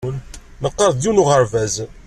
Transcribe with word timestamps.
Neqqar 0.63 0.91
deg 0.91 1.01
yiwen 1.03 1.17
n 1.21 1.21
uɣerbaz. 1.21 1.73